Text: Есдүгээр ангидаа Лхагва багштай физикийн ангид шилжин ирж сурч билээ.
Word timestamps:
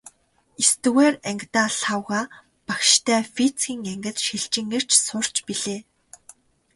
Есдүгээр 0.61 1.15
ангидаа 1.29 1.67
Лхагва 1.75 2.21
багштай 2.67 3.21
физикийн 3.35 3.81
ангид 3.93 4.17
шилжин 4.25 4.67
ирж 4.77 4.89
сурч 5.05 5.35
билээ. 5.47 5.79